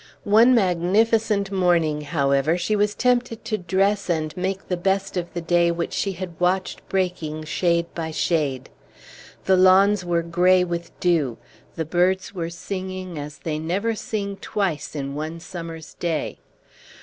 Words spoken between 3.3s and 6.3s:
to dress and make the best of the day which she